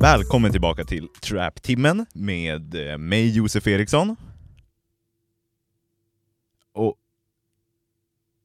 [0.00, 4.16] Välkommen tillbaka till Trap-timmen med eh, mig Josef Eriksson.
[6.72, 6.94] Och,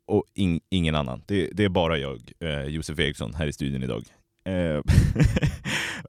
[0.05, 1.23] och in, ingen annan.
[1.25, 4.03] Det, det, är bara jag, eh, Josef Eriksson, här i studion idag.
[4.45, 4.81] Eh,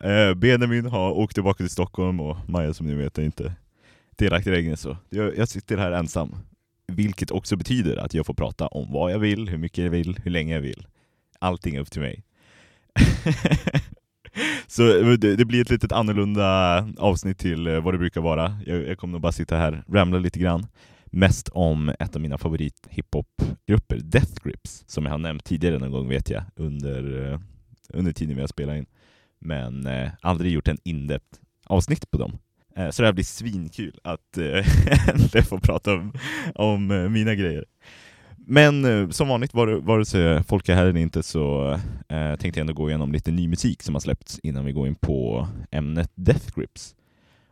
[0.11, 3.54] eh, Benjamin har åkt tillbaka till Stockholm och Maja som ni vet är inte
[4.17, 6.36] delaktig längre så jag, jag sitter här ensam.
[6.86, 10.18] Vilket också betyder att jag får prata om vad jag vill, hur mycket jag vill,
[10.25, 10.86] hur länge jag vill.
[11.39, 12.25] Allting är upp till mig.
[14.66, 14.82] Så
[15.16, 18.58] det, det, blir ett litet annorlunda avsnitt till eh, vad det brukar vara.
[18.66, 20.66] Jag, jag kommer nog bara sitta här och ramla lite grann.
[21.06, 25.92] Mest om ett av mina favorit hiphopgrupper, Death Grips, som jag har nämnt tidigare någon
[25.92, 27.40] gång vet jag, under, eh,
[27.89, 28.86] under tiden vi har spelat in.
[29.40, 31.18] Men eh, aldrig gjort en in
[31.67, 32.39] avsnitt på dem.
[32.77, 36.12] Eh, så det här blir svinkul att eh, få prata om,
[36.55, 37.64] om eh, mina grejer.
[38.48, 41.72] Men eh, som vanligt, vare sig folk är här eller inte, så
[42.08, 44.86] eh, tänkte jag ändå gå igenom lite ny musik som har släppts innan vi går
[44.86, 46.94] in på ämnet Death Grips.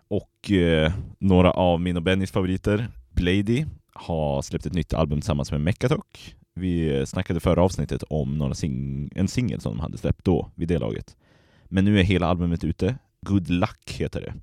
[0.09, 5.51] Och eh, några av min och Bennys favoriter, Blady, har släppt ett nytt album tillsammans
[5.51, 6.35] med Mechatok.
[6.55, 10.69] Vi snackade förra avsnittet om några sing en singel som de hade släppt då, vid
[10.69, 11.17] det laget.
[11.65, 12.97] Men nu är hela albumet ute.
[13.21, 14.35] Good Luck heter det.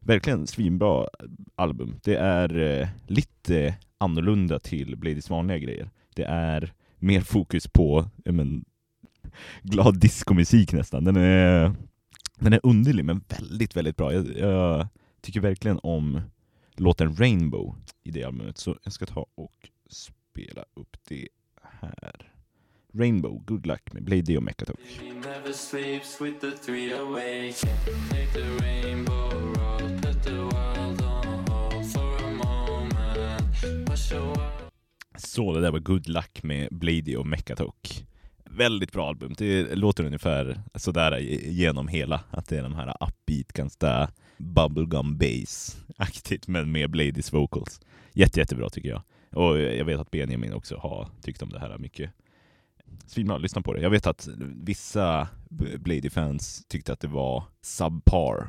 [0.00, 1.08] Verkligen svinbra
[1.54, 2.00] album.
[2.02, 5.90] Det är eh, lite annorlunda till Bladys vanliga grejer.
[6.14, 8.64] Det är mer fokus på men,
[9.62, 11.04] glad diskomusik nästan.
[11.04, 11.74] Den är,
[12.38, 14.12] den är underlig men väldigt, väldigt bra.
[14.12, 14.88] Jag, jag
[15.20, 16.20] tycker verkligen om
[16.76, 21.28] låten Rainbow i det albumet, så jag ska ta och spela upp det
[21.62, 22.32] här.
[22.94, 24.78] Rainbow, Good Luck med Blady och Mechatok.
[35.30, 38.06] Så det där var Good Luck med Blady och Mechatok.
[38.44, 39.34] Väldigt bra album.
[39.38, 41.18] Det låter ungefär sådär
[41.48, 42.20] genom hela.
[42.30, 47.80] Att det är de här upbeat, ganska bubblegum bass-aktigt, men med Bladys vocals.
[48.12, 49.02] Jätte, jättebra tycker jag.
[49.30, 52.10] Och jag vet att Benjamin också har tyckt om det här mycket.
[53.06, 53.80] Svinbra, lyssna på det.
[53.80, 54.28] Jag vet att
[54.64, 55.28] vissa
[55.78, 58.48] Blady-fans tyckte att det var subpar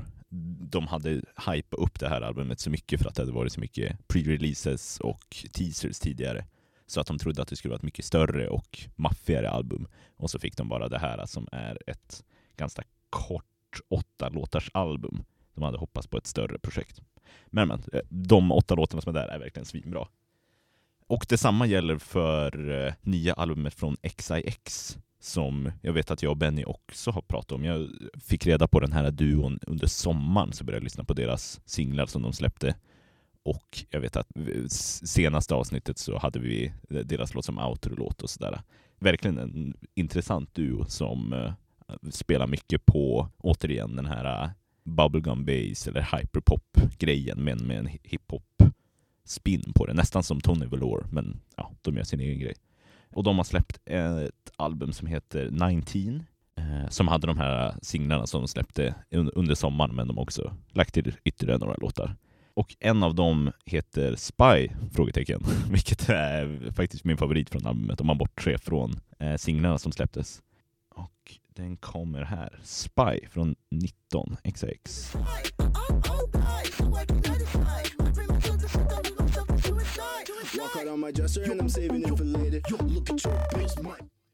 [0.69, 3.59] de hade hypat upp det här albumet så mycket för att det hade varit så
[3.59, 6.45] mycket pre-releases och teasers tidigare.
[6.91, 9.87] Så att de trodde att det skulle vara ett mycket större och maffigare album.
[10.17, 12.23] Och så fick de bara det här som är ett
[12.57, 13.45] ganska kort
[13.89, 15.23] åtta låtars album.
[15.53, 17.01] De hade hoppats på ett större projekt.
[17.47, 20.07] Men, men eh, de åtta låtarna som är där är verkligen svinbra.
[21.07, 26.37] Och detsamma gäller för eh, nya albumet från XIX som jag vet att jag och
[26.37, 27.65] Benny också har pratat om.
[27.65, 27.89] Jag
[28.23, 32.05] fick reda på den här duon under sommaren, så började jag lyssna på deras singlar
[32.05, 32.75] som de släppte.
[33.43, 34.27] Och jag vet att
[35.03, 38.61] senaste avsnittet så hade vi deras låt som outro-låt och sådär.
[38.99, 41.53] Verkligen en intressant duo som eh,
[42.09, 44.49] spelar mycket på, återigen, den här eh,
[44.83, 49.93] bubblegum bass eller hyperpop-grejen, men med en hiphop-spin på det.
[49.93, 52.53] Nästan som Tony Velour, men ja, de gör sin egen grej.
[53.13, 56.23] Och de har släppt ett album som heter 19
[56.55, 60.53] eh, som hade de här singlarna som de släppte under sommaren men de har också
[60.69, 62.15] lagt till ytterligare några låtar.
[62.53, 64.69] Och en av dem heter Spy?
[64.93, 65.43] Frågetecken.
[65.71, 70.41] Vilket är faktiskt min favorit från albumet om man bortser från eh, singlarna som släpptes.
[70.95, 72.59] Och den kommer här.
[72.63, 75.15] Spy från 19 XX.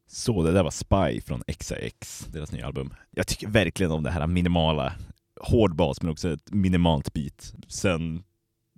[0.10, 2.94] Så det där var Spy från XIX, deras nya album.
[3.12, 4.94] Jag tycker verkligen om det här minimala,
[5.42, 7.54] hård bas men också ett minimalt beat.
[7.68, 8.24] Sen,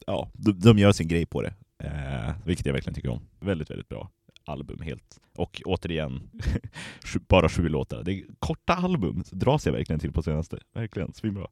[0.08, 1.54] ja, de, de gör sin grej på det,
[1.84, 3.22] eh, vilket jag verkligen tycker om.
[3.40, 4.10] Väldigt, väldigt bra
[4.50, 5.20] album helt.
[5.36, 6.30] Och återigen,
[7.28, 8.04] bara sju låtar.
[8.04, 10.60] Det är korta album, dras jag verkligen till på senaste.
[10.74, 11.48] Verkligen, svinbra.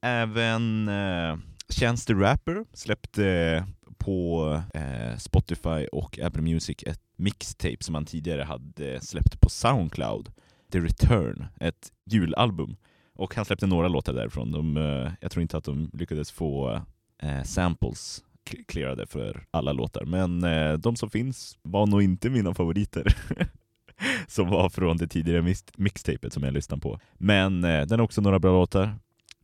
[0.00, 1.36] Även eh,
[1.68, 3.66] Chance the Rapper släppte
[3.98, 10.32] på eh, Spotify och Apple Music ett mixtape som han tidigare hade släppt på Soundcloud,
[10.72, 12.76] The Return, ett julalbum.
[13.16, 14.52] Och han släppte några låtar därifrån.
[14.52, 16.82] De, eh, jag tror inte att de lyckades få
[17.22, 18.22] eh, samples
[18.68, 23.16] clearade för alla låtar, men eh, de som finns var nog inte mina favoriter.
[24.26, 27.00] som var från det tidigare mixtapet som jag lyssnade på.
[27.14, 28.94] Men eh, den har också några bra låtar.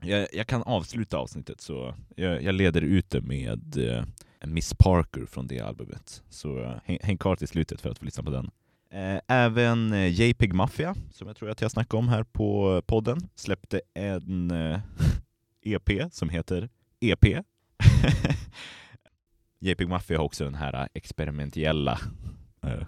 [0.01, 4.05] Jag, jag kan avsluta avsnittet, så jag, jag leder ut det med eh,
[4.47, 6.23] Miss Parker från det albumet.
[6.29, 8.51] Så eh, häng, häng kvar till slutet för att få lyssna på den.
[8.93, 13.19] Eh, även eh, JPEG Mafia, som jag tror att jag snackade om här på podden,
[13.35, 14.81] släppte en eh,
[15.63, 16.69] EP som heter
[17.01, 17.25] EP.
[19.59, 21.99] JPEG Mafia har också den här experimentella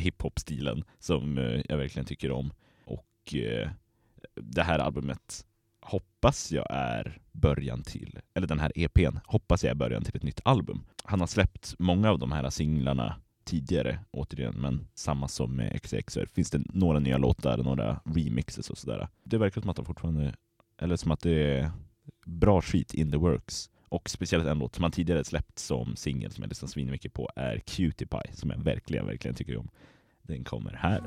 [0.00, 1.36] hiphop-stilen som
[1.68, 2.52] jag verkligen tycker om.
[2.84, 3.34] Och
[4.34, 5.44] det här albumet
[5.80, 10.22] hoppas jag är början till, eller den här EPn, hoppas jag är början till ett
[10.22, 10.84] nytt album.
[11.04, 16.26] Han har släppt många av de här singlarna tidigare, återigen, men samma som med XXR.
[16.26, 19.08] Finns det några nya låtar, några remixes och sådär.
[19.24, 20.34] Det verkar som att de fortfarande,
[20.82, 21.70] eller som att det är
[22.26, 23.70] bra skit in the works.
[23.88, 27.30] Och speciellt en låt som han tidigare släppt som singel som jag lyssnar svinmycket på
[27.36, 29.68] är Cutie Pie, som jag verkligen, verkligen tycker om.
[30.22, 31.00] Den kommer här.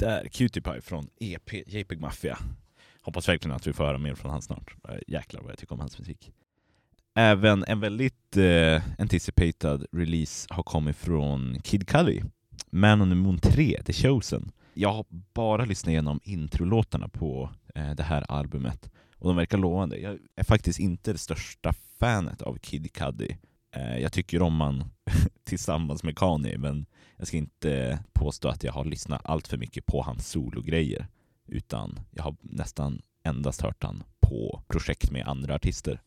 [0.00, 2.38] Där, Cutie Pie från EP JPEG Mafia.
[3.02, 4.74] Hoppas verkligen att vi får höra mer från han snart.
[5.06, 6.32] Jäklar vad jag tycker om hans musik.
[7.14, 12.22] Även en väldigt eh, anticipated release har kommit från Kid Cudi.
[12.70, 14.52] Man on the Moon 3, The Chosen.
[14.74, 15.04] Jag har
[15.34, 19.98] bara lyssnat igenom introlåtarna på eh, det här albumet och de verkar lovande.
[19.98, 23.36] Jag är faktiskt inte det största fanet av Kid Cudi.
[23.72, 24.84] Eh, jag tycker om han
[25.44, 26.86] tillsammans med Kanye, men
[27.16, 31.06] jag ska inte påstå att jag har lyssnat allt för mycket på hans sologrejer,
[31.46, 36.00] utan jag har nästan endast hört han på projekt med andra artister.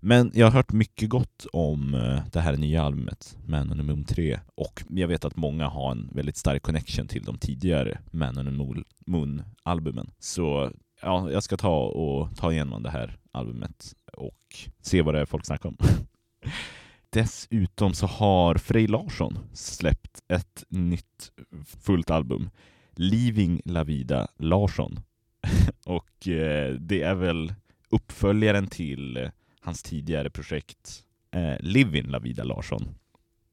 [0.00, 3.82] Men jag har hört mycket gott om eh, det här nya albumet, Man on the
[3.82, 7.98] Moon 3, och jag vet att många har en väldigt stark connection till de tidigare
[8.10, 10.10] Man on the Moon-albumen.
[10.18, 10.70] Så
[11.02, 15.26] ja, jag ska ta och ta igenom det här albumet och se vad det är
[15.26, 15.76] folk snackar om.
[17.14, 21.32] Dessutom så har Frej Larsson släppt ett nytt
[21.80, 22.50] fullt album,
[22.90, 25.00] Living La Vida Larsson.
[25.84, 27.54] och eh, det är väl
[27.88, 29.30] uppföljaren till eh,
[29.60, 32.94] hans tidigare projekt eh, Living La Vida Larsson,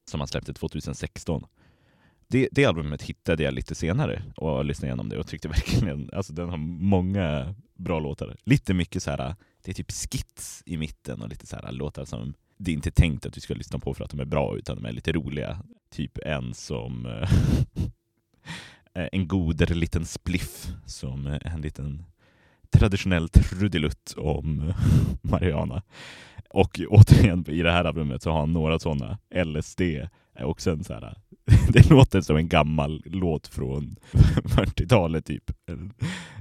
[0.05, 1.45] som han släppte 2016.
[2.27, 6.33] Det, det, albumet hittade jag lite senare och lyssnade igenom det och tyckte verkligen, alltså
[6.33, 8.35] den har många bra låtar.
[8.43, 12.05] Lite mycket så här, det är typ skits i mitten och lite så här låtar
[12.05, 14.57] som det är inte tänkt att du ska lyssna på för att de är bra,
[14.57, 15.63] utan de är lite roliga.
[15.91, 17.29] Typ en som eh,
[19.11, 22.03] en godare liten spliff som en liten
[22.69, 24.73] traditionell trudelutt om
[25.21, 25.81] Mariana.
[26.49, 29.17] Och återigen, i det här albumet så har han några sådana.
[29.45, 31.17] LSD är eh, också en så här,
[31.69, 33.95] det låter som en gammal låt från
[34.43, 35.51] 40-talet typ.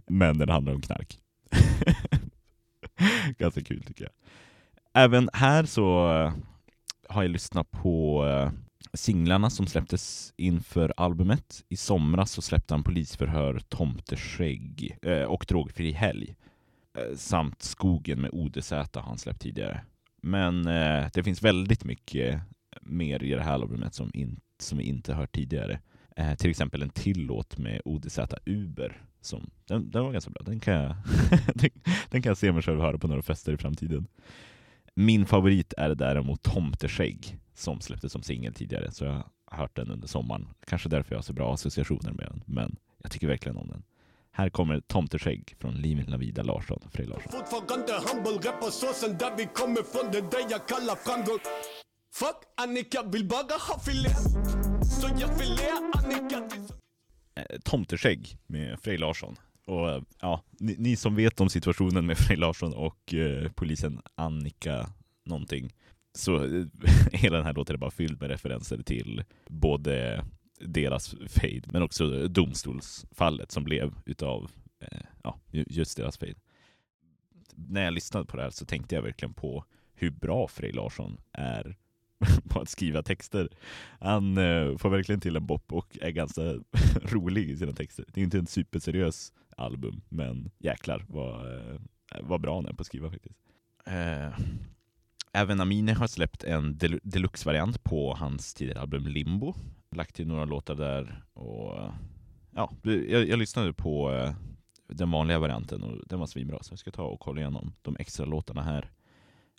[0.07, 1.19] Men den handlar om knark.
[3.39, 4.13] Ganska kul tycker jag.
[4.95, 6.33] Även här så eh,
[7.09, 8.51] har jag lyssnat på eh,
[8.95, 11.65] singlarna som släpptes inför albumet.
[11.69, 16.35] I somras så släppte han Polisförhör, Tomteskägg eh, och Drogfri helg.
[17.17, 19.81] Samt Skogen med ODZ har han släppt tidigare.
[20.23, 20.63] Men
[21.15, 22.41] det finns väldigt mycket
[22.81, 25.81] mer i det här albumet som, in, som vi inte hört tidigare.
[26.17, 29.03] Eh, till exempel en till låt med ODZ Uber.
[29.21, 30.43] Som, den, den var ganska bra.
[30.43, 30.97] Den kan, jag,
[32.11, 34.07] den, kan jag se mig själv höra på några fester i framtiden.
[34.95, 39.13] Min favorit är däremot Tomteskägg som släpptes som singel tidigare, så jag
[39.47, 40.49] har hört den under sommaren.
[40.67, 43.83] Kanske därför jag har så bra associationer med den, men jag tycker verkligen om den.
[44.33, 47.33] Här kommer Tomteskägg från Livin Lavida Larsson, Frej Larsson.
[47.33, 51.39] Fortfarande humble, rappar såsen där vi kommer från, det där jag kallar framgång.
[52.15, 54.11] Fuck Annika, vill bara ha filé.
[55.01, 56.49] Så jag filé Annika.
[57.35, 59.37] Eh, Tomteskägg med Frej Larsson.
[59.71, 64.01] Och eh, ja, ni, ni, som vet om situationen med Frej Larsson och eh, polisen
[64.15, 64.91] Annika
[65.25, 65.75] någonting,
[66.15, 66.67] så eh,
[67.13, 70.25] hela den här låten är bara fylld med referenser till både
[70.61, 74.51] deras fade, men också domstolsfallet som blev utav
[74.81, 76.35] eh, ja, just deras fade.
[77.55, 81.17] När jag lyssnade på det här så tänkte jag verkligen på hur bra Frej Larsson
[81.33, 81.77] är
[82.49, 83.49] på att skriva texter.
[84.01, 86.43] Han eh, får verkligen till en bop och är ganska
[87.03, 88.05] rolig i sina texter.
[88.09, 91.77] Det är inte en superseriös album, men jäklar vad, eh,
[92.21, 93.39] vad bra han är på att skriva faktiskt.
[93.87, 94.39] Eh,
[95.33, 99.55] även Amine har släppt en del deluxe-variant på hans tidigare album Limbo.
[99.97, 101.93] Lagt till några låtar där och
[102.51, 104.35] ja, jag, jag lyssnade på eh,
[104.87, 107.97] den vanliga varianten och den var svinbra så jag ska ta och kolla igenom de
[107.99, 108.91] extra låtarna här.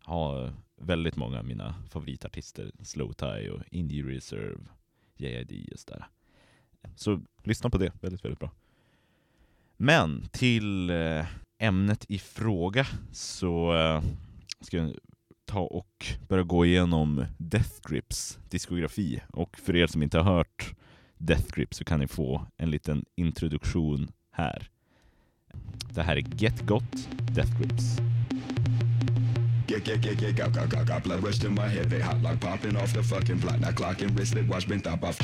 [0.03, 4.61] Har väldigt många av mina favoritartister, Slow Tie och Indie Reserve,
[5.15, 6.05] JID och sådär.
[6.95, 8.51] Så lyssna på det, väldigt, väldigt bra.
[9.83, 11.25] Men till eh,
[11.59, 14.03] ämnet i fråga så eh,
[14.61, 14.95] ska jag
[15.45, 19.21] ta och börja gå igenom Death Grips diskografi.
[19.33, 20.73] Och för er som inte har hört
[21.17, 24.69] Death Grips så kan ni få en liten introduktion här.
[25.93, 27.97] Det här är Get Got Death Grips.
[29.67, 31.89] Get, get, get, get, got, got, got, got blood rushed in my head.
[31.89, 33.59] They hot like popping off the fucking block.
[33.59, 35.19] Now clocking wristlet watch been top off.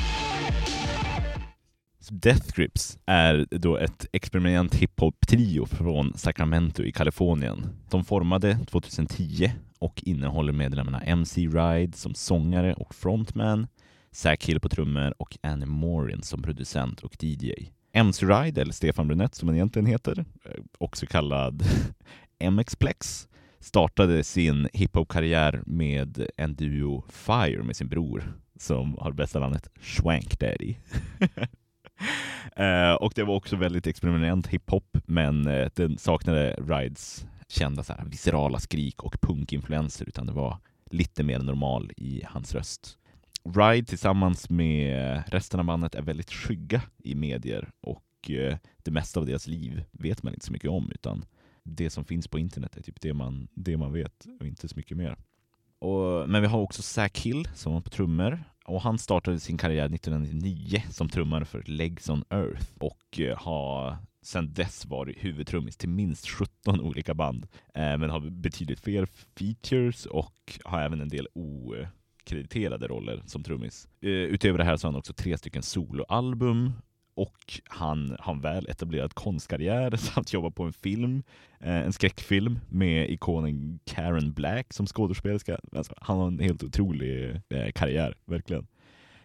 [2.10, 7.66] Death Grips är då ett experiment hiphop-trio från Sacramento i Kalifornien.
[7.90, 13.66] De formade 2010 och innehåller medlemmarna MC Ride som sångare och frontman,
[14.12, 17.52] Zack Hill på trummor och Annie Morin som producent och DJ.
[17.92, 21.62] MC Ride, eller Stefan Brunett som han egentligen heter, eh, också kallad
[22.40, 23.28] MX-Plex,
[23.60, 30.40] startade sin hiphop-karriär med en duo Fire med sin bror som har bästa namnet Swank
[30.40, 30.74] Daddy.
[32.56, 37.92] Eh, och det var också väldigt experimentellt hiphop, men eh, den saknade Rides kända så
[37.92, 40.58] här, viscerala skrik och punkinfluenser, utan det var
[40.90, 42.98] lite mer normal i hans röst.
[43.44, 49.20] Ride tillsammans med resten av bandet är väldigt skygga i medier och eh, det mesta
[49.20, 51.24] av deras liv vet man inte så mycket om, utan
[51.62, 54.76] det som finns på internet är typ det man, det man vet och inte så
[54.76, 55.16] mycket mer.
[55.78, 59.58] Och, men vi har också Zack Hill som var på trummor och han startade sin
[59.58, 65.76] karriär 1999 som trummare för Legs on Earth och eh, har sedan dess varit huvudtrummis
[65.76, 67.46] till minst 17 olika band.
[67.74, 69.08] Eh, men har betydligt fler
[69.38, 73.88] features och har även en del okrediterade roller som trummis.
[74.00, 76.72] Eh, utöver det här så har han också tre stycken soloalbum
[77.18, 81.22] och han har en väl etablerad konstkarriär samt jobbar på en film,
[81.60, 85.58] eh, en skräckfilm med ikonen Karen Black som skådespelerska.
[85.72, 88.66] Alltså, han har en helt otrolig eh, karriär, verkligen.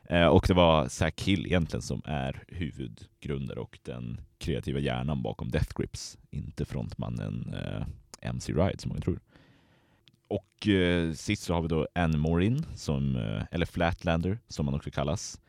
[0.04, 5.50] Eh, och det var Zack Hill egentligen som är huvudgrundare och den kreativa hjärnan bakom
[5.50, 7.56] Death Grips, inte frontmannen
[8.22, 9.20] MC Ride som många tror.
[10.34, 14.76] Och eh, sist så har vi då Anne Morin, som, eh, eller Flatlander som man
[14.76, 15.42] också kallas,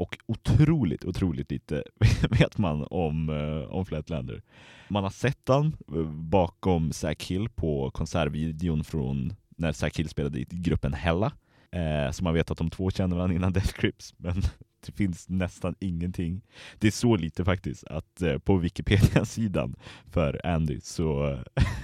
[0.00, 1.84] och otroligt, otroligt lite
[2.30, 4.42] vet man om, eh, om Flatlander.
[4.88, 10.40] Man har sett han eh, bakom Zack Hill på konsertvideon från när Zack Hill spelade
[10.40, 11.32] i gruppen Hella.
[11.70, 14.42] Eh, så man vet att de två känner varandra innan Death Grips, men
[14.86, 16.42] det finns nästan ingenting.
[16.78, 19.76] Det är så lite faktiskt att eh, på Wikipedia-sidan
[20.10, 21.38] för Andy så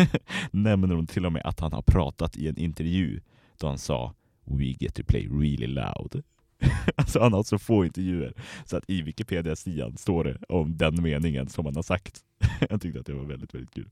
[0.50, 3.20] nämner de till och med att han har pratat i en intervju
[3.58, 6.22] då han sa We get to play really loud.
[6.96, 8.34] alltså han har så få intervjuer
[8.64, 12.20] så att i Wikipedia-sidan står det om den meningen som han har sagt.
[12.70, 13.90] Jag tyckte att det var väldigt, väldigt kul.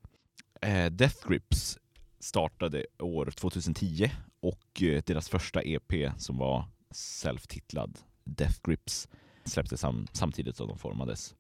[0.61, 1.79] Eh, Death Grips
[2.21, 9.09] startade år 2010 och eh, deras första EP som var self-titlad Death Grips
[9.45, 11.35] släpptes sam samtidigt som de formades.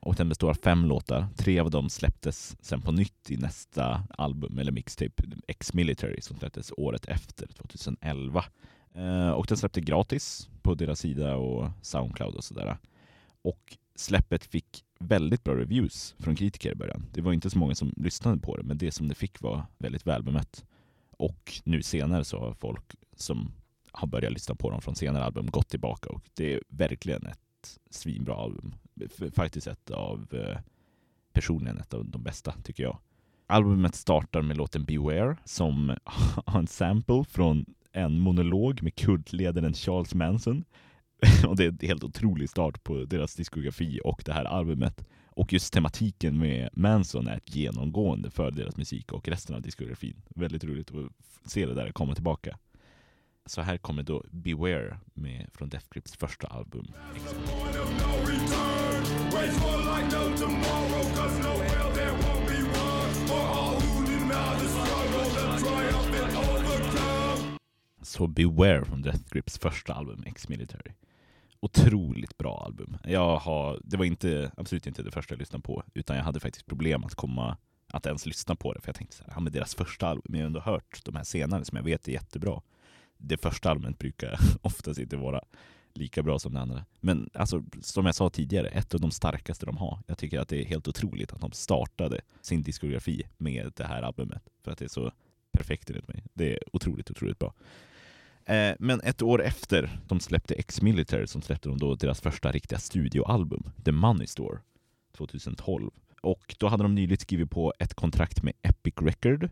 [0.00, 1.26] Och den består av fem låtar.
[1.36, 6.72] Tre av dem släpptes sen på nytt i nästa album, eller mixtape, X-Military, som släpptes
[6.76, 8.44] året efter, 2011.
[8.96, 12.78] Eh, och den släppte gratis på deras sida och Soundcloud och sådär.
[13.42, 17.06] Och släppet fick väldigt bra reviews från kritiker i början.
[17.12, 19.66] Det var inte så många som lyssnade på det, men det som det fick var
[19.78, 20.64] väldigt välbemött.
[21.10, 23.52] Och nu senare så har folk som
[23.92, 27.78] har börjat lyssna på dem från senare album gått tillbaka och det är verkligen ett
[27.90, 28.74] svinbra album.
[29.32, 30.58] Faktiskt ett av, eh,
[31.32, 32.98] personligen ett av de bästa tycker jag.
[33.46, 35.96] Albumet startar med låten Beware som
[36.46, 37.64] har en sample från
[37.96, 40.64] en monolog med kultledaren Charles Manson.
[41.48, 45.04] och det är en helt otrolig start på deras diskografi och det här albumet.
[45.26, 50.22] Och just tematiken med Manson är ett genomgående för deras musik och resten av diskografin.
[50.34, 52.58] Väldigt roligt att se det där komma tillbaka.
[53.46, 56.86] Så här kommer då Beware med, från Death Grips första album.
[68.06, 70.92] Så Beware från Death Grips första album, X-Military.
[71.60, 72.96] Otroligt bra album.
[73.04, 76.40] Jag har, det var inte, absolut inte det första jag lyssnade på, utan jag hade
[76.40, 77.56] faktiskt problem att komma
[77.92, 80.22] att ens lyssna på det, för jag tänkte så här, ja, men deras första album,
[80.28, 82.62] men jag har ändå hört de här senare som jag vet är jättebra
[83.18, 85.40] det första albumet brukar oftast inte vara
[85.94, 86.84] lika bra som det andra.
[87.00, 89.98] Men alltså, som jag sa tidigare, ett av de starkaste de har.
[90.06, 94.02] Jag tycker att det är helt otroligt att de startade sin diskografi med det här
[94.02, 94.42] albumet.
[94.64, 95.12] För att det är så
[95.52, 96.24] perfekt enligt mig.
[96.34, 97.54] Det är otroligt, otroligt bra.
[98.46, 102.78] Eh, men ett år efter de släppte X-Military så släppte de då deras första riktiga
[102.78, 104.58] studioalbum, The Money Store,
[105.16, 105.90] 2012.
[106.22, 109.50] Och då hade de nyligen skrivit på ett kontrakt med Epic Record.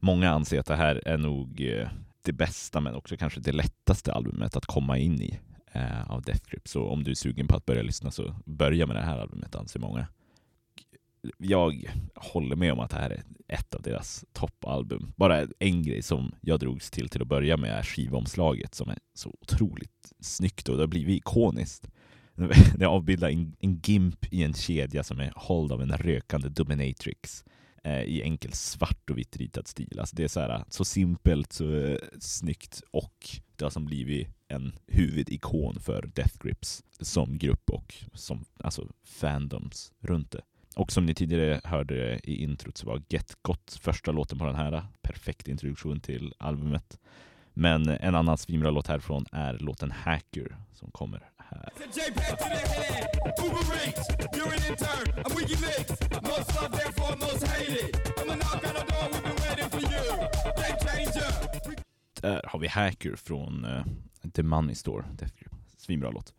[0.00, 1.88] Många anser att det här är nog eh,
[2.22, 5.38] det bästa men också kanske det lättaste albumet att komma in i
[5.72, 6.68] eh, av Death Grip.
[6.68, 9.54] Så om du är sugen på att börja lyssna så börja med det här albumet
[9.54, 10.06] anser många.
[11.38, 15.12] Jag håller med om att det här är ett av deras toppalbum.
[15.16, 18.98] Bara en grej som jag drogs till till att börja med är skivomslaget som är
[19.14, 21.88] så otroligt snyggt och det har blivit ikoniskt.
[22.78, 27.44] Det avbildar en, en gimp i en kedja som är hålld av en rökande dominatrix
[27.84, 30.00] eh, i enkel svart och vitt ritad stil.
[30.00, 34.28] Alltså det är så, här, så simpelt, så eh, snyggt och det har som blivit
[34.48, 40.40] en huvudikon för Death Grips som grupp och som alltså fandoms runt det.
[40.76, 44.54] Och som ni tidigare hörde i introt så var Get Got första låten på den
[44.54, 44.84] här.
[45.02, 46.98] Perfekt introduktion till albumet.
[47.52, 51.68] Men en annan svinbra låt härifrån är låten Hacker som kommer här.
[62.20, 63.84] Där har vi Hacker från uh,
[64.34, 65.04] The Money Store.
[65.76, 66.34] Svinbra låt.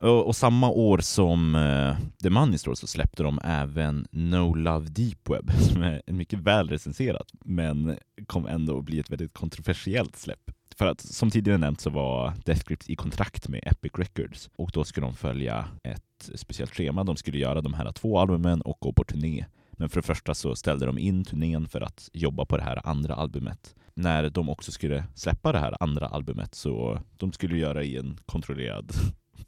[0.00, 4.88] Och, och, samma år som uh, The Money Store så släppte de även No Love
[4.88, 10.16] Deep Web som är mycket väl recenserat men kom ändå att bli ett väldigt kontroversiellt
[10.16, 10.50] släpp.
[10.76, 14.70] För att som tidigare nämnt så var Death Grips i kontrakt med Epic Records och
[14.72, 17.04] då skulle de följa ett speciellt schema.
[17.04, 19.44] De skulle göra de här två albumen och gå på turné.
[19.72, 22.80] Men för det första så ställde de in turnén för att jobba på det här
[22.84, 23.74] andra albumet.
[23.94, 28.18] När de också skulle släppa det här andra albumet så de skulle göra i en
[28.26, 28.92] kontrollerad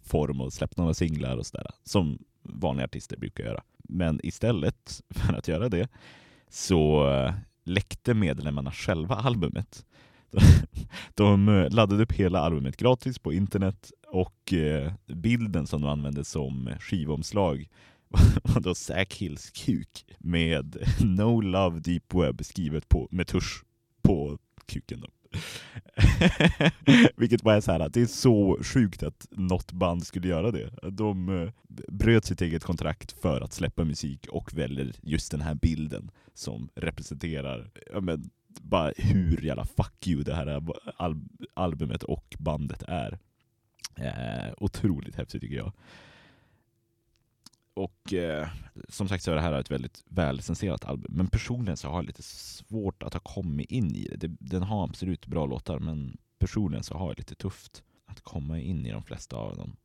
[0.02, 3.62] form och släppt några singlar och sådär, som vanliga artister brukar göra.
[3.88, 5.88] Men istället för att göra det
[6.48, 9.86] så eh, läckte medlemmarna själva albumet.
[11.14, 16.24] De eh, laddade upp hela albumet gratis på internet och eh, bilden som de använde
[16.24, 17.68] som skivomslag
[18.42, 23.64] var då Zack Hills kuk med No Love Deep Web skrivet på, med tusch
[24.02, 25.00] på kuken.
[25.00, 25.08] Då.
[27.16, 30.70] Vilket bara är så här, det är så sjukt att något band skulle göra det.
[30.90, 31.50] De eh,
[31.88, 36.68] bröt sitt eget kontrakt för att släppa musik och väljer just den här bilden som
[36.74, 40.62] representerar ja, men, bara hur jävla fuck you det här
[41.54, 43.18] albumet och bandet är.
[43.96, 45.72] Eh, otroligt häftigt tycker jag.
[47.80, 48.48] Och eh,
[48.88, 51.12] som sagt så är det här ett väldigt välcenserat album.
[51.16, 54.16] Men personligen så har jag lite svårt att ha kommit in i det.
[54.16, 54.36] det.
[54.40, 58.86] Den har absolut bra låtar men personligen så har jag lite tufft att komma in
[58.86, 59.76] i de flesta av dem.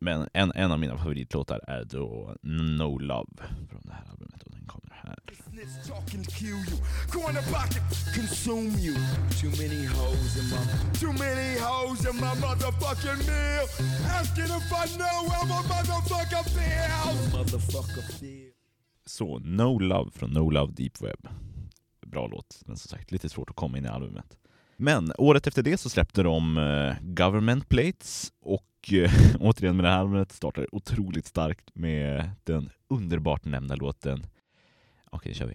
[0.00, 3.36] Men en, en av mina favoritlåtar är då No Love
[3.70, 5.18] från det här albumet och den kommer här.
[19.06, 21.28] Så, No Love från No Love Deep Web.
[22.06, 24.36] Bra låt, men som sagt lite svårt att komma in i albumet.
[24.80, 29.90] Men året efter det så släppte de eh, Government Plates och eh, återigen med det
[29.90, 34.18] här albumet startar otroligt starkt med den underbart nämnda låten
[35.10, 35.54] Okej, okay, kör vi.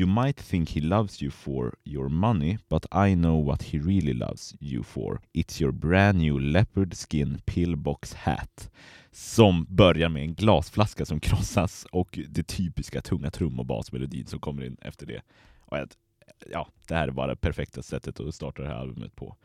[0.00, 4.12] You might think he loves you for your money, but I know what he really
[4.12, 5.20] loves you for.
[5.32, 8.70] It's your brand new leopard skin pillbox hat.
[9.10, 14.38] Som börjar med en glasflaska som krossas och det typiska tunga trum och basmelodin som
[14.38, 15.22] kommer in efter det.
[15.60, 15.78] Och
[16.50, 19.36] ja, det här är bara det perfekta sättet att starta det här albumet på.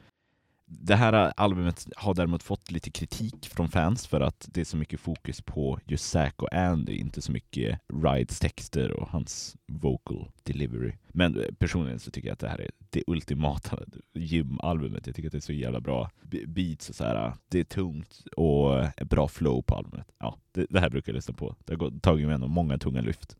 [0.71, 4.77] Det här albumet har däremot fått lite kritik från fans för att det är så
[4.77, 10.31] mycket fokus på just Zack och Andy, inte så mycket Rides texter och hans vocal
[10.43, 10.93] delivery.
[11.07, 13.79] Men personligen så tycker jag att det här är det ultimata
[14.13, 15.07] gym-albumet.
[15.07, 16.09] Jag tycker att det är så jävla bra
[16.47, 17.33] beats och så här.
[17.47, 20.07] Det är tungt och bra flow på albumet.
[20.19, 21.55] Ja, det, det här brukar jag lyssna på.
[21.65, 23.37] Det har tagit mig igenom många tunga lyft.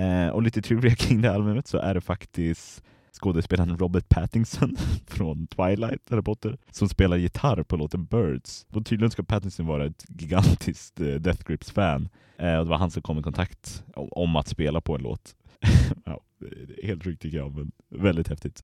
[0.00, 2.82] Eh, och lite trivia kring det albumet så är det faktiskt
[3.12, 8.66] skådespelaren Robert Pattinson från Twilight, Harry Potter, som spelar gitarr på låten Birds.
[8.72, 12.08] Och tydligen ska Pattinson vara ett gigantiskt eh, Death Grips-fan.
[12.38, 15.34] Eh, och det var han som kom i kontakt om att spela på en låt.
[16.04, 18.60] ja, eh, helt sjukt tycker jag, men väldigt häftigt.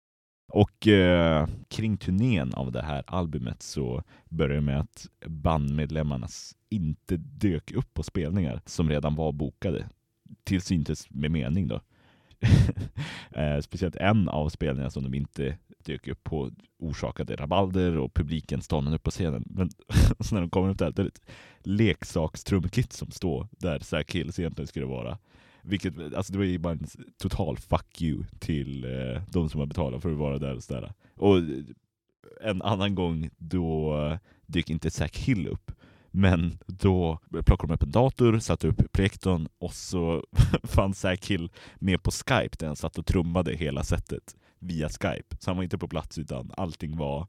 [0.53, 6.29] Och eh, kring turnén av det här albumet så började det med att bandmedlemmarna
[6.71, 9.89] inte dök upp på spelningar som redan var bokade.
[10.45, 11.81] Till syntes med mening då.
[13.31, 18.63] eh, speciellt en av spelningarna som de inte dök upp på orsakade rabalder och publiken
[18.63, 19.45] stannade upp på scenen.
[19.47, 19.71] Men
[20.21, 21.21] så när de kommer upp där, det är ett
[21.61, 25.19] leksakstrumkit som står där Zack Hills egentligen skulle vara.
[25.63, 26.87] Vilket, alltså det var ju bara en
[27.19, 30.93] total fuck you till eh, de som har betalat för att vara där och sådär.
[31.15, 31.37] Och
[32.41, 35.73] en annan gång då eh, dyker inte Zack Hill upp
[36.17, 40.25] men då plockade de upp en dator, satte upp projektorn och så
[40.63, 45.37] fanns Zack Hill med på Skype där han satt och trummade hela sättet via Skype.
[45.39, 47.27] Så han var inte på plats utan allting var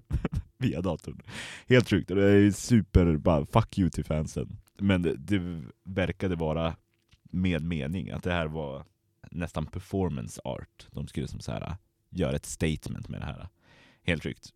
[0.58, 1.22] via datorn.
[1.68, 2.08] Helt sjukt.
[2.08, 4.58] Det är super, bara fuck you till fansen.
[4.78, 6.76] Men det, det verkade vara
[7.22, 8.84] med mening, att det här var
[9.30, 10.86] nästan performance art.
[10.90, 11.74] De skulle som så här
[12.10, 13.48] göra ett statement med det här.
[14.02, 14.48] Helt sjukt.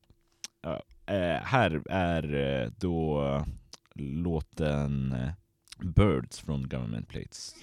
[1.10, 3.20] Uh, här är eh, då
[3.94, 5.32] låten eh,
[5.78, 7.54] Birds från Government Plates.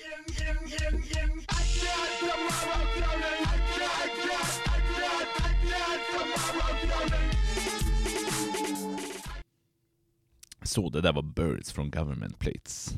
[10.63, 12.93] Så det där var Birds från Government Plates.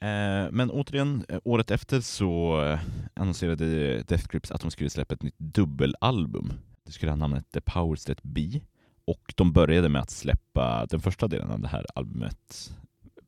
[0.00, 2.80] Eh, men återigen, eh, året efter så eh,
[3.14, 6.52] annonserade Death Grips att de skulle släppa ett nytt dubbelalbum.
[6.84, 8.60] Det skulle ha namnet The Powers That Be.
[9.04, 12.72] Och de började med att släppa den första delen av det här albumet,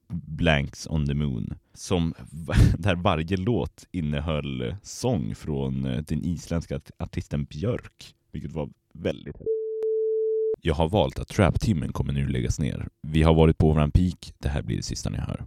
[0.09, 2.15] Blanks on the Moon, som
[2.79, 9.37] där varje låt innehöll sång från eh, den isländska artisten Björk, vilket var väldigt
[10.67, 12.89] jag har valt att Trap-timmen kommer nu läggas ner.
[13.03, 15.45] Vi har varit på våran peak, det här blir det sista ni hör.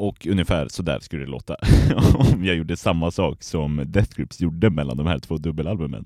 [0.00, 1.56] Och ungefär så där skulle det låta
[2.14, 6.04] om jag gjorde samma sak som Death Grips gjorde mellan de här två dubbelalbumen.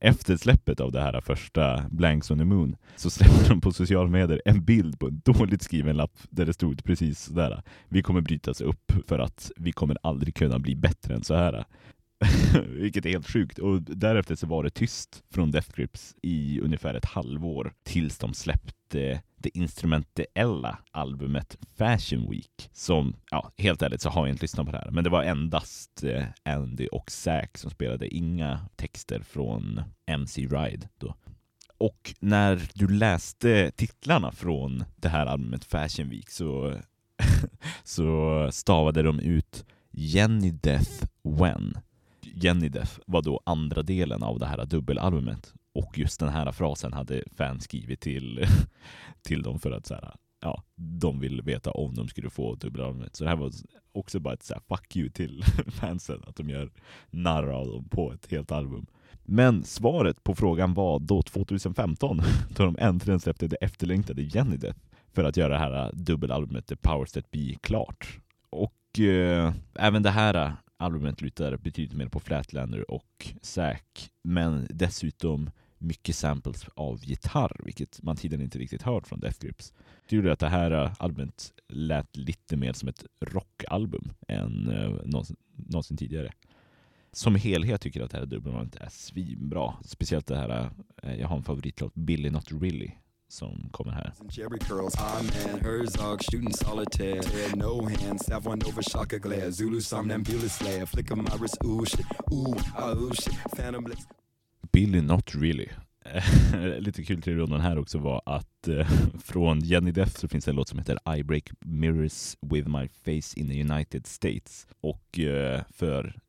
[0.00, 4.10] Efter släppet av det här första Blanks on the Moon så släppte de på sociala
[4.10, 7.62] medier en bild på en dåligt skriven lapp där det stod precis sådär.
[7.88, 11.64] Vi kommer brytas upp för att vi kommer aldrig kunna bli bättre än så här.
[12.68, 13.58] Vilket är helt sjukt.
[13.58, 18.34] Och därefter så var det tyst från Death Grips i ungefär ett halvår tills de
[18.34, 22.70] släppte det instrumentella albumet Fashion Week.
[22.72, 25.22] Som, ja, helt ärligt så har jag inte lyssnat på det här, men det var
[25.22, 31.14] endast eh, Andy och Zack som spelade, inga texter från MC Ride då.
[31.78, 36.74] Och när du läste titlarna från det här albumet Fashion Week så,
[37.84, 41.78] så stavade de ut Jenny Death When
[42.34, 45.54] Jenny Death var då andra delen av det här dubbelalbumet.
[45.74, 48.46] Och just den här frasen hade fans skrivit till,
[49.22, 52.62] till dem för att så här, ja, de ville veta om de skulle få typ
[52.62, 53.16] dubbelalbumet.
[53.16, 53.52] Så det här var
[53.92, 56.70] också bara ett så här, fuck you till fansen, att de gör
[57.10, 58.86] narr av dem på ett helt album.
[59.24, 62.20] Men svaret på frågan var då 2015,
[62.56, 64.78] då de äntligen släppte det efterlängtade Jenny Death
[65.12, 68.18] för att göra det här äh, dubbelalbumet The Powers That Be klart.
[68.50, 74.66] Och eh, även det här äh, albumet lutar betydligt mer på Flatlander och Zack, men
[74.70, 79.72] dessutom mycket samples av gitarr, vilket man tidigare inte riktigt hört från Death Grips.
[80.08, 84.90] Det gjorde att det här eh, albumet lät lite mer som ett rockalbum än eh,
[85.04, 86.32] någonsin, någonsin tidigare.
[87.12, 89.74] Som helhet tycker jag att det här dubbelalbumet är svinbra.
[89.84, 90.70] Speciellt det här,
[91.02, 92.90] eh, jag har en favoritlåt, Billy Not Really,
[93.30, 94.12] som kommer här.
[104.72, 105.68] Billy Not Really.
[106.78, 108.88] Lite kul till rundan här också var att eh,
[109.24, 112.88] från Jenny Death så finns det en låt som heter I Break Mirrors With My
[112.88, 114.66] Face in the United States.
[114.80, 116.20] Och eh, för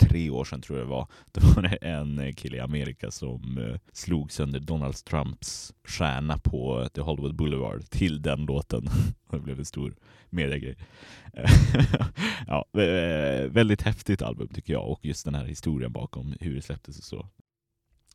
[0.00, 3.10] tre år sedan tror jag det var, då var det en eh, kille i Amerika
[3.10, 8.88] som eh, slog sönder Donald Trumps stjärna på eh, The Hollywood Boulevard till den låten.
[9.30, 9.96] det blev en stor
[10.30, 10.76] mediegrej.
[12.46, 12.64] ja,
[13.48, 17.04] väldigt häftigt album tycker jag och just den här historien bakom hur det släpptes och
[17.04, 17.26] så.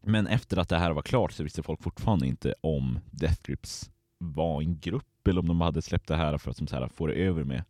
[0.02, 3.92] Men efter att det här var klart så visste folk fortfarande inte om Death Grips
[4.18, 6.88] var en grupp eller om de hade släppt det här för att som så här,
[6.88, 7.64] få det över med.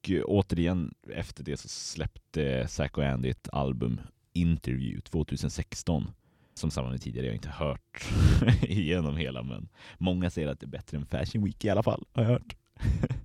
[0.00, 4.00] Och eh, återigen efter det så släppte Zack och Andy ett album,
[4.32, 6.10] Interview, 2016.
[6.54, 8.04] Som sannolikt tidigare jag har inte hört
[8.62, 12.04] igenom hela, men många säger att det är bättre än Fashion Week i alla fall,
[12.12, 12.56] har jag hört.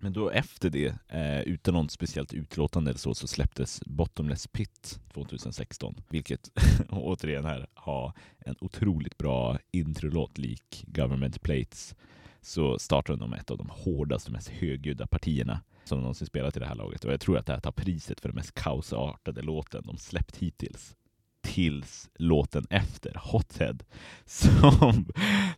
[0.00, 5.00] Men då efter det, eh, utan något speciellt utlåtande eller så, så släpptes Bottomless Pit
[5.12, 5.94] 2016.
[6.08, 6.50] Vilket
[6.90, 11.94] återigen här har en otroligt bra introlåt lik Government Plates
[12.40, 16.66] så startade de ett av de hårdaste, mest högljudda partierna som någonsin spelat i det
[16.66, 17.04] här laget.
[17.04, 20.36] Och jag tror att det här tar priset för den mest kaosartade låten de släppt
[20.36, 20.96] hittills.
[21.42, 23.82] Tills låten efter, Hothead,
[24.24, 25.06] som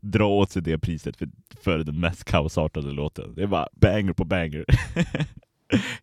[0.00, 1.28] drar åt sig det priset för,
[1.60, 3.34] för den mest kaosartade låten.
[3.34, 4.64] Det är bara banger på banger.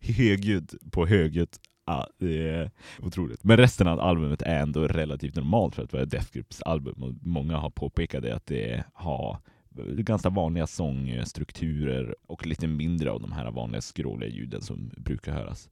[0.00, 1.56] högljudd på högljudd.
[1.86, 2.70] Ja, det är
[3.02, 3.44] otroligt.
[3.44, 7.14] Men resten av albumet är ändå relativt normalt för att vara Death Grips album och
[7.22, 9.38] många har påpekat det att det har
[9.84, 15.68] ganska vanliga sångstrukturer och lite mindre av de här vanliga skråliga ljuden som brukar höras.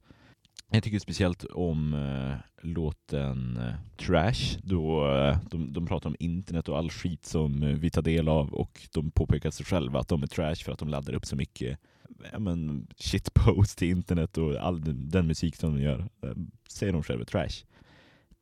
[0.71, 6.69] Jag tycker speciellt om eh, låten eh, Trash, då eh, de, de pratar om internet
[6.69, 10.07] och all skit som eh, vi tar del av och de påpekar sig själva att
[10.07, 11.79] de är trash för att de laddar upp så mycket
[12.31, 15.99] ja, men, shitpost till internet och all den, den musik som de gör.
[15.99, 16.31] Eh,
[16.69, 17.63] säger de själva trash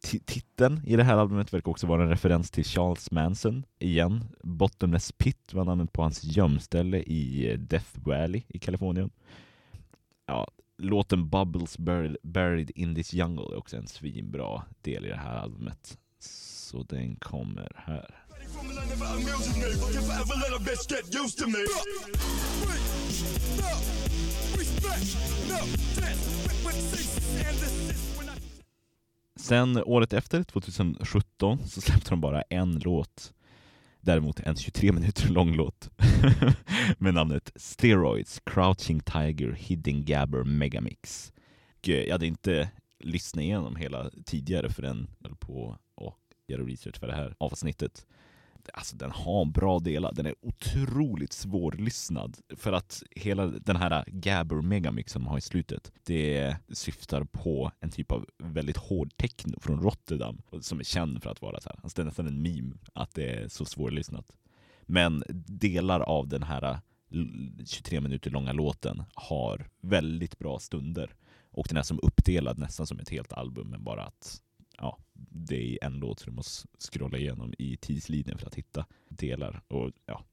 [0.04, 4.26] titeln i det här albumet verkar också vara en referens till Charles Manson igen.
[4.44, 9.10] Bottomless Pit var namnet på hans gömställe i eh, Death Valley i Kalifornien.
[10.26, 11.78] Ja, låten Bubbles
[12.24, 15.98] Buried in this jungle är också en svinbra del i det här albumet.
[16.20, 18.24] Så den kommer här.
[29.36, 33.34] Sen året efter, 2017, så släppte de bara en låt.
[34.02, 35.90] däremot en 23 minuter lång låt
[36.98, 41.34] med namnet Steroids Crouching Tiger Hidden Gabber Megamix.
[41.80, 42.70] Och eh, jag hade inte
[43.00, 46.18] lyssnat igenom hela tidigare för den höll på och
[46.48, 48.06] göra research för det här avsnittet
[48.74, 50.14] alltså den har bra delar.
[50.14, 52.38] Den är otroligt svårlyssnad.
[52.56, 57.92] För att hela den här Gabber megamixen man har i slutet, det syftar på en
[57.92, 61.80] typ av väldigt hård techno från Rotterdam som är känd för att vara så här.
[61.84, 64.26] Alltså det är nästan en meme att det är så svårlyssnat.
[64.82, 66.80] Men delar av den här
[67.66, 71.16] 23 minuter långa låten har väldigt bra stunder.
[71.52, 74.42] Och den är som uppdelad nästan som ett helt album, men bara att
[74.78, 78.86] ja, det är en låt så du måste scrolla igenom i tidslinjen för att hitta
[79.10, 79.62] delar.
[79.68, 80.26] Och ja,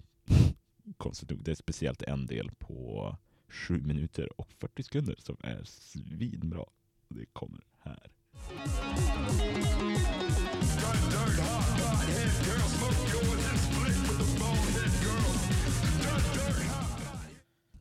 [0.96, 3.16] konstigt nog, det är speciellt en del på
[3.48, 6.64] 7 minuter och 40 sekunder som är svinbra.
[7.08, 8.10] Det kommer här.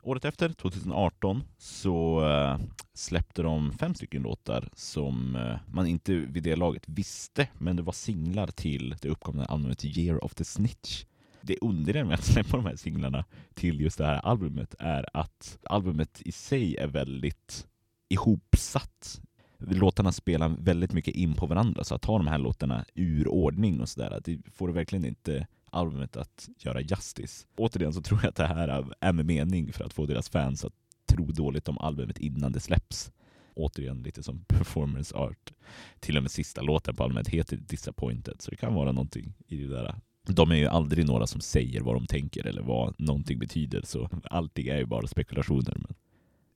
[0.01, 2.59] Året efter, 2018, så eh,
[2.93, 7.83] släppte de fem stycken låtar som eh, man inte vid det laget visste, men det
[7.83, 11.05] var singlar till det uppkomna albumet Year of the Snitch.
[11.41, 15.57] Det underliga med att släppa de här singlarna till just det här albumet är att
[15.63, 17.67] albumet i sig är väldigt
[18.09, 19.21] ihopsatt.
[19.57, 23.81] Låtarna spelar väldigt mycket in på varandra, så att ta de här låtarna ur ordning
[23.81, 27.47] och sådär, det får du verkligen inte albumet att göra justice.
[27.57, 30.65] Återigen så tror jag att det här är med mening för att få deras fans
[30.65, 30.73] att
[31.09, 33.11] tro dåligt om albumet innan det släpps.
[33.55, 35.53] Återigen lite som performance art.
[35.99, 39.57] Till och med sista låten på albumet heter Disappointed, så det kan vara någonting i
[39.57, 39.95] det där.
[40.27, 44.09] De är ju aldrig några som säger vad de tänker eller vad någonting betyder, så
[44.23, 45.77] allting är ju bara spekulationer.
[45.77, 45.95] Men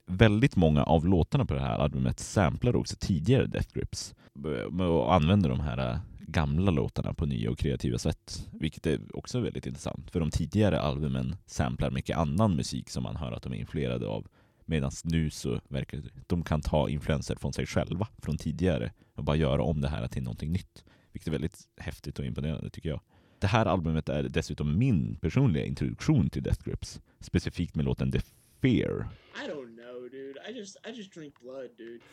[0.06, 4.16] väldigt många av låtarna på det här albumet samplar också tidigare Death Grips
[4.80, 9.40] och använder de här äh, gamla låtarna på nya och kreativa sätt, vilket är också
[9.40, 10.12] väldigt intressant.
[10.12, 14.08] För de tidigare albumen samplar mycket annan musik som man hör att de är influerade
[14.08, 14.28] av.
[14.66, 19.36] Medan nu så verkar de kan ta influenser från sig själva, från tidigare, och bara
[19.36, 20.84] göra om det här till någonting nytt.
[21.12, 23.02] Vilket är väldigt häftigt och imponerande tycker jag.
[23.40, 28.22] Det här albumet är dessutom min personliga introduktion till Death Grips, specifikt med låten The
[28.62, 29.08] Fear.
[29.36, 32.04] I don't know dude, I just, I just drink blood dude.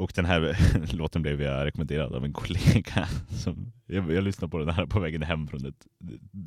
[0.00, 0.56] Och den här
[0.96, 3.08] låten blev jag rekommenderad av en kollega.
[3.28, 5.86] Som, jag, jag lyssnade på den här på vägen hem från ett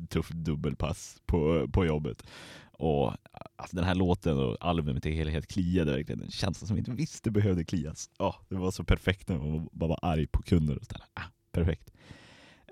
[0.08, 2.22] tufft dubbelpass på, på jobbet.
[2.72, 3.12] Och
[3.56, 6.22] alltså, den här låten och albumet i helhet kliade verkligen.
[6.22, 8.10] En känsla som jag inte visste behövde klias.
[8.18, 10.76] Oh, det var så perfekt när man bara var arg på kunder.
[10.76, 10.82] Och
[11.14, 11.90] ah, perfekt.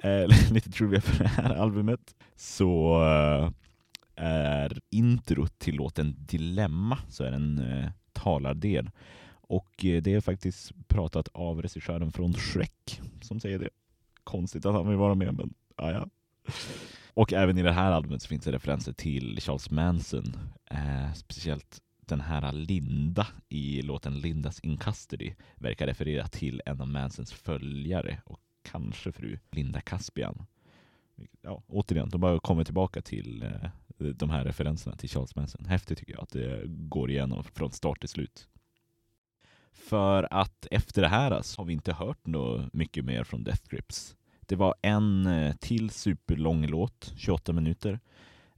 [0.02, 2.14] Eh, lite trivia för det här albumet.
[2.36, 3.50] Så eh,
[4.16, 8.90] är introt till låten Dilemma, så är det en eh, talardel.
[9.32, 13.68] Och eh, det är faktiskt pratat av regissören från Shrek som säger det.
[14.24, 16.08] Konstigt att han vill vara med, men ah, ja.
[17.14, 20.36] Och även i det här albumet så finns det referenser till Charles Manson.
[20.70, 26.88] Eh, speciellt den här Linda i låten Lindas in custody verkar referera till en av
[26.88, 30.46] Mansons följare och kanske fru Linda Caspian.
[31.42, 33.70] Ja, återigen, de bara kommer tillbaka till eh,
[34.02, 35.64] de här referenserna till Charles Manson.
[35.64, 38.48] Häftigt tycker jag att det går igenom från start till slut.
[39.72, 43.68] För att efter det här så har vi inte hört något mycket mer från Death
[43.68, 44.16] Grips.
[44.40, 48.00] Det var en eh, till superlång låt, 28 minuter.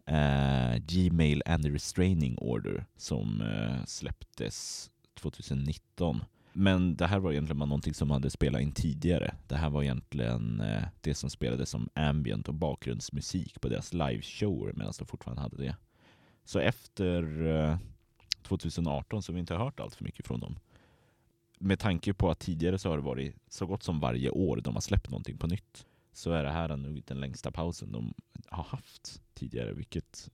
[0.06, 6.24] Eh, Gmail and the Restraining Order som eh, släpptes 2019.
[6.56, 9.34] Men det här var egentligen någonting som man hade spelat in tidigare.
[9.46, 14.72] Det här var egentligen eh, det som spelades som ambient och bakgrundsmusik på deras liveshower
[14.72, 15.76] medan de fortfarande hade det.
[16.44, 17.78] Så efter eh,
[18.42, 20.58] 2018 så har vi inte hört allt för mycket från dem.
[21.58, 24.74] Med tanke på att tidigare så har det varit så gott som varje år de
[24.74, 28.14] har släppt någonting på nytt så är det här nog den längsta pausen de
[28.46, 30.30] har haft tidigare, vilket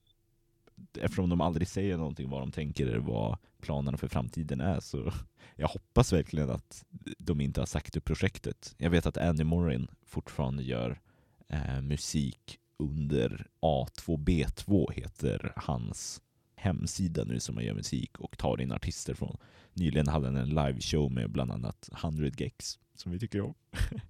[0.99, 5.13] eftersom de aldrig säger någonting vad de tänker eller vad planerna för framtiden är så
[5.55, 6.85] jag hoppas verkligen att
[7.17, 8.75] de inte har sagt upp projektet.
[8.77, 11.01] Jag vet att Andy Morin fortfarande gör
[11.47, 16.21] eh, musik under A2B2 heter hans
[16.55, 19.37] hemsida nu som man gör musik och tar in artister från.
[19.73, 23.53] Nyligen hade han en liveshow med bland annat 100 Gex som vi tycker om.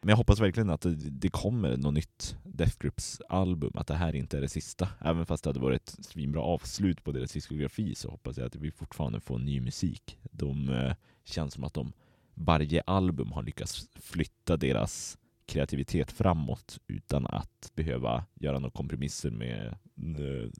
[0.00, 4.14] Men jag hoppas verkligen att det, kommer något nytt Death Grips album, att det här
[4.14, 4.88] inte är det sista.
[5.00, 8.56] Även fast det hade varit ett svinbra avslut på deras diskografi så hoppas jag att
[8.56, 10.18] vi fortfarande får ny musik.
[10.30, 11.92] De eh, känns som att de
[12.34, 19.66] varje album har lyckats flytta deras kreativitet framåt utan att behöva göra några kompromisser med
[19.96, 20.50] eh,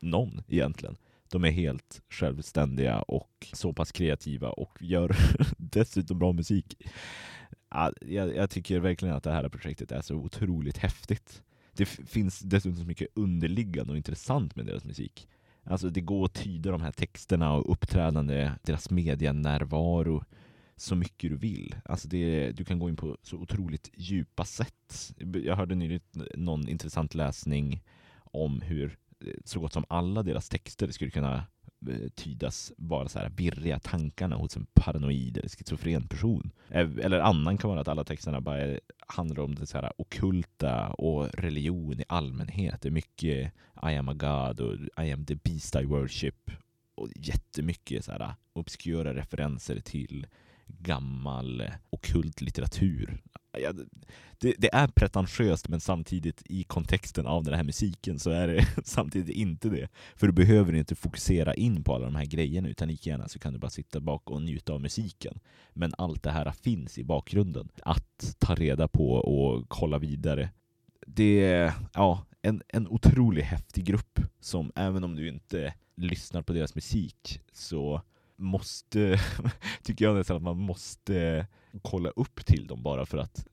[0.00, 0.96] någon egentligen.
[1.28, 5.16] De är helt självständiga och så pass kreativa och gör
[5.56, 6.76] dessutom bra musik.
[8.00, 11.42] Jag, jag tycker verkligen att det här projektet är så otroligt häftigt.
[11.72, 15.28] Det finns dessutom så mycket underliggande och intressant med deras musik.
[15.64, 20.24] Alltså det går att tyda de här texterna och uppträdande, deras medianärvaro
[20.76, 21.74] så mycket du vill.
[21.84, 25.12] Alltså det, du kan gå in på så otroligt djupa sätt.
[25.44, 26.02] Jag hörde nyligen
[26.34, 27.82] någon intressant läsning
[28.16, 31.46] om hur eh, så gott som alla deras texter skulle kunna
[31.88, 36.50] Eh, tydas vara så här virriga tankarna hos en paranoid eller schizofren person.
[36.68, 41.28] Eller annan kan vara att alla texterna bara handlar om det så här okulta och
[41.34, 42.82] religion i allmänhet.
[42.82, 46.50] Det är mycket I am a God och I am the beast I worship
[46.94, 50.26] och jättemycket så här obskyra referenser till
[50.66, 53.20] gammal okult litteratur.
[53.52, 53.72] Ja,
[54.38, 58.66] det, det, är pretentiöst men samtidigt i kontexten av den här musiken så är det
[58.84, 59.88] samtidigt inte det.
[60.16, 63.38] För du behöver inte fokusera in på alla de här grejerna utan lika gärna så
[63.38, 65.38] kan du bara sitta bak och njuta av musiken.
[65.72, 70.50] Men allt det här finns i bakgrunden att ta reda på och kolla vidare.
[71.06, 76.52] Det är ja, en, en otroligt häftig grupp som även om du inte lyssnar på
[76.52, 78.02] deras musik så
[78.40, 79.20] måste,
[79.82, 81.46] tycker jag nästan att man måste
[81.82, 83.46] kolla upp till dem bara för att,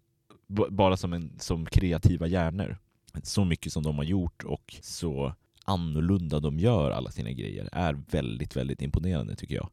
[0.69, 2.78] bara som, en, som kreativa hjärnor.
[3.23, 5.34] Så mycket som de har gjort och så
[5.65, 9.69] annorlunda de gör alla sina grejer är väldigt, väldigt imponerande tycker jag.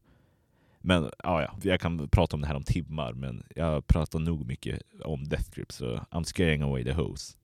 [0.81, 4.45] Men ja, ja, jag kan prata om det här om timmar, men jag pratar nog
[4.45, 7.37] mycket om Death Grip, så I'm scaring away the hose.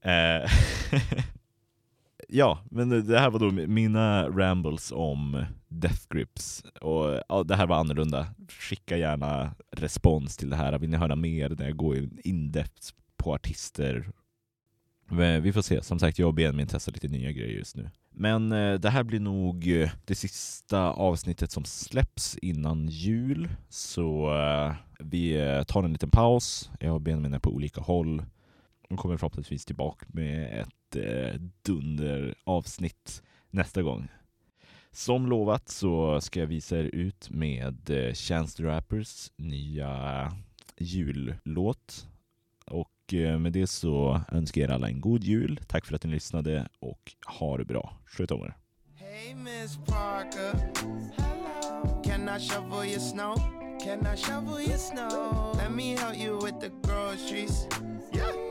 [0.00, 0.50] Eh,
[2.32, 6.64] ja, men det här var då mina rambles om Death Grips.
[6.80, 8.26] Och ja, det här var annorlunda.
[8.48, 10.78] Skicka gärna respons till det här.
[10.78, 14.08] Vill ni höra mer när jag går in depth på artister?
[15.42, 15.82] Vi får se.
[15.82, 17.90] Som sagt, jag och Benjamin testar lite nya grejer just nu.
[18.10, 23.48] Men eh, det här blir nog eh, det sista avsnittet som släpps innan jul.
[23.68, 25.34] Så eh, vi
[25.68, 26.70] tar en liten paus.
[26.80, 28.24] Jag och Benjamin är på olika håll.
[28.88, 34.08] De kommer förhoppningsvis tillbaka med ett Eh, dunderavsnitt nästa gång.
[34.90, 40.32] Som lovat så ska jag visa er ut med eh, Chance the Rappers nya
[40.78, 42.06] jullåt.
[42.64, 45.60] Och eh, med det så önskar jag er alla en god jul.
[45.66, 47.96] Tack för att ni lyssnade och ha det bra.
[48.06, 48.54] Sköt om er.
[48.94, 50.52] Hey Miss Parker
[51.16, 53.34] Hello Can I shovel your snow?
[53.84, 55.52] Can I shovel your snow?
[55.54, 57.66] Let me help you with the groceries
[58.12, 58.41] Yeah